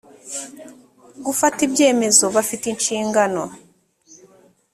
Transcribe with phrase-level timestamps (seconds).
[1.25, 3.41] gufata ibyemezo bafite inshingano